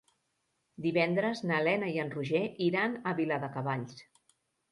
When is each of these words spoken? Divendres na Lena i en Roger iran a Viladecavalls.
Divendres 0.85 1.43
na 1.51 1.59
Lena 1.67 1.91
i 1.97 2.01
en 2.05 2.09
Roger 2.15 2.41
iran 2.69 2.97
a 3.11 3.15
Viladecavalls. 3.21 4.01